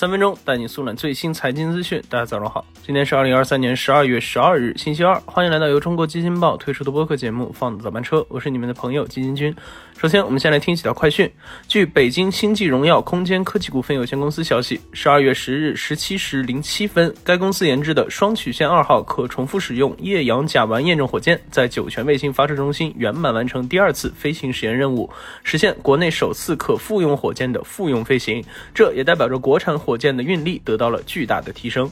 [0.00, 2.02] 三分钟带你速览最新财经资讯。
[2.08, 5.14] 大家早上好，今天是二零二三年十二月十二日，星期二。
[5.26, 9.54] 欢迎来到由中国基金报推出的播客节目《放早班车》，我是你们的朋友基金君。
[9.98, 11.30] 首先，我们先来听几条快讯。
[11.68, 25.10] 据北京星际荣耀空间科技股份有限公司消息，十二月十日十七时零七分，该公司研制的双曲线二号可重复使用液氧甲烷验证火箭在酒泉卫星发射中心圆满完成第二次飞行实验任务，
[25.44, 28.42] 实现国内首次可复用火箭的复用飞行。
[28.74, 31.90] 这也代表着国产火火箭的运力得到了巨大的提升。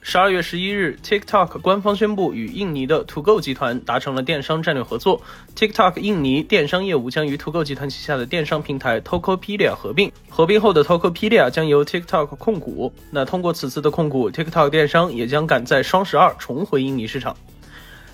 [0.00, 5.22] 十二月十一日，TikTok 官方宣布与印尼的 To Go 集团达成了电商战略合作。
[5.54, 12.92] TikTok 印尼电商业务将与 To Go 集团旗下的电商平台 Tokopedia 合并，合并后的 Tokopedia 将由 TikTok 控股。
[13.12, 17.36] 那通过此次的控股，TikTok 电商也将赶在双十二重回印尼市场。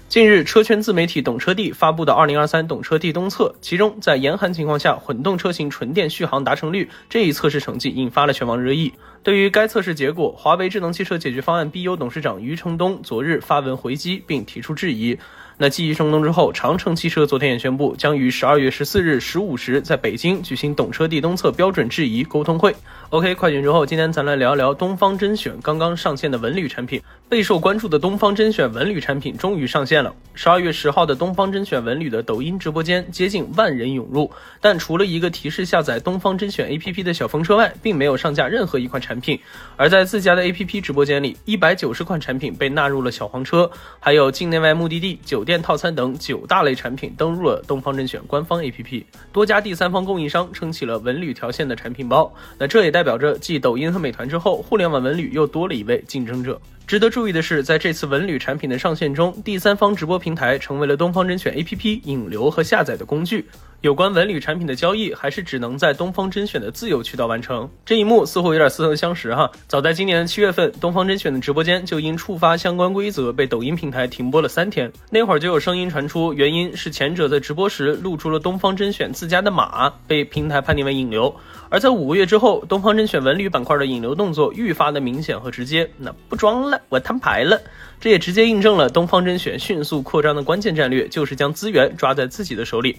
[0.08, 8.94] 近日，车圈自媒体懂车帝发布的二零二三懂车帝东测，其中在严寒情况下混动车型纯电续航达成率这一测试成绩引发了全网热议。
[9.22, 15.18] 对于该测试结果，华为智能汽车解决方案 BU 董事长余承东昨日发文回击，并提出质疑。
[15.60, 22.72] 那继余承东之后，长城汽车昨天也宣布将于十二月十四日十五时在北京举行懂车帝东测标准质疑沟通会。
[23.10, 27.02] OK，快讯之后，今天咱来聊一聊东方甄选刚刚上线的文旅产品。
[27.28, 30.14] 备受关注的东方甄选文旅产品终于上线了。
[30.32, 39.17] 十二月十号的东方甄选文旅的抖音直播间接近万人涌入，但除了一个提示下载东方甄选 APP 的小风车外，并没有上架任何一款产品。
[39.20, 39.38] 品
[39.76, 49.04] 而在自家的 APP 直播间里，一百九十款产品被纳入了小黄车，还有境内外目的地、酒店套餐等九大类产品登入了东方甄选官方 APP。
[49.32, 52.32] 多家第三方供应商撑起了文旅条线的产品包。
[52.58, 56.60] 那这也代表着，继抖音和美团之后，互联网文旅又多了一位竞争者。
[56.86, 63.44] 值得注意的是，在这次文旅产品的上线中，第三方直播平台成为了东方甄选 APP 引流和下载的工具。
[63.80, 67.70] 有关文旅产品的交易，还是只能在东方甄选的自有渠道完成。
[67.86, 69.48] 这一幕似乎有点似曾相识哈。
[69.68, 74.90] 早在今年的七月份，东方甄选的直播间就因触发相关规则被抖音平台停播了三天。
[75.10, 81.32] 那会儿就有声音传出，原因是前者在直播时露出了东方甄选自家的码，被平台判定为引流。
[81.68, 85.88] 而在五个月之后，东方甄选文旅板块的引流动作愈发的明显和直接。
[85.98, 87.60] 那不装了，我摊牌了。
[88.00, 92.96] 这也直接印证了东方甄选迅速扩张的关键战略，就是将资源抓在自己的手里。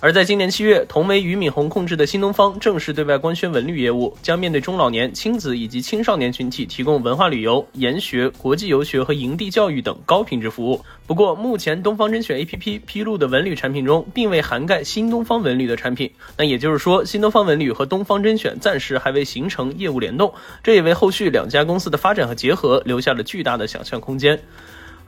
[0.00, 10.80] 而在今年七月，同为俞敏洪控制的新东方正式对外官宣文旅业务，将面对中老年、亲子以及青少年群体提供文化旅游、研学、国际游学和营地教育等高品质服务。
[11.04, 16.08] 不过，目前东方甄选 APP 披露的文旅产品中，并未涵盖新东方文旅的产品。
[16.36, 20.32] 那也就是说，新东方文旅和东方甄选暂时还未形成业务联动，
[20.62, 24.38] 这也为后续两家公司的发展和结合留下了巨大的想象空间。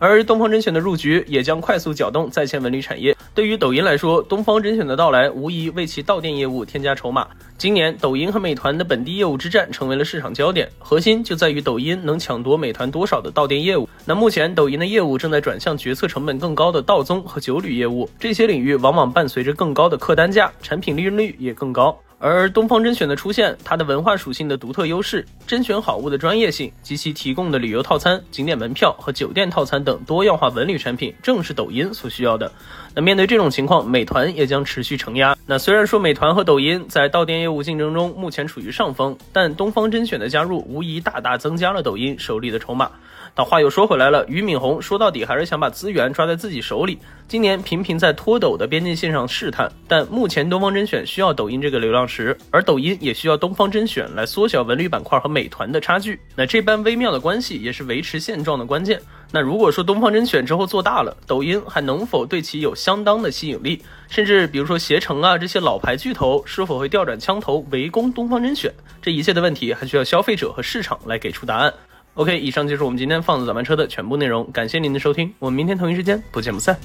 [0.00, 3.14] 而东方甄选的入局，也将快速搅动在线文旅产业。
[3.34, 7.28] 对于抖音来说，东方甄选的到来无疑为其到店业务添加筹码。
[7.58, 13.86] 今年，抖音和美团的本地业务之战成为了市场焦点，核心就在于抖音能抢夺美团多少的到店业务。
[14.06, 21.94] 那目前，抖音的业务正在转向决策成本更高的到宗和酒旅业务，这些领域往往伴随着更高的客单价，产品利润率也更高。
[22.22, 32.52] 而东方甄选的出现，它的文化属性的独特优势、甄选好物的专业性及其提供的旅游套餐、景点门票和酒店套餐等多样化文旅产品，正是抖音所需要的。
[32.94, 35.34] 那面对这种情况，美团也将持续承压。
[35.50, 42.88] 那虽然说美团和抖音在到店业务竞争中目前处于上风，但东方甄选的加入无疑大大增加了抖音手里的筹码。
[43.34, 46.96] 但话又说回来了，俞敏洪说到底还是想把资源抓在自己手里。
[47.26, 56.20] 今年频频在脱抖的边界线上试探，但目前东方甄选需要抖音这个流量池，而抖音也需要东方甄选来缩小文旅板块和美团的差距。
[56.36, 59.00] 那这般微妙的关系也是维持现状的关键。
[59.32, 63.80] 那如果说东方甄选之后做大了，抖音还能否对其有相当的吸引力？
[64.08, 68.72] 甚至比如说携程啊这些老牌巨头是否会调转枪头围攻东方甄选？
[69.00, 71.72] 这一切的问题还需要消费者和市场来给出答案。
[72.14, 76.76] OK，以上就是我们今天放的早班车的全部内容，感谢您的收听，我们明天同一时间不见不散。